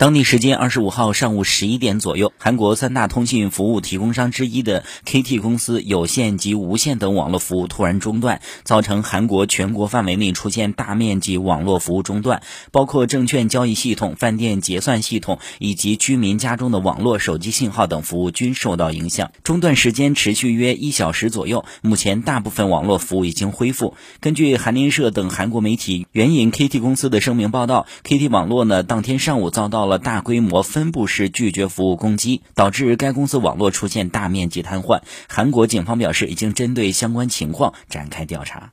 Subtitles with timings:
[0.00, 12.40] 当地时间二十五号上午十一点左右，韩国三大通信服务提供商之一的 KT 公司有线及无线等网络服务突然中断，造成韩国全国范围内出现大面积网络服务中断，
[12.72, 19.32] 包括证券交易系统、饭店结算系统以及居民家中的网络、手机信号等服务均受到影响。
[19.44, 23.94] 中断时间持续约一小时左右，目前大部分网络服务已经恢复。
[24.20, 29.89] 根据韩联社等韩国媒体援引 KT 公司的声明报道，KT 网络呢当天上午遭到了。
[29.98, 35.00] 大规模分布式拒绝服务攻击，导致该公司网络出现大面积瘫痪。
[35.28, 38.72] 韩国警方表示，已经针对相关情况展开调查。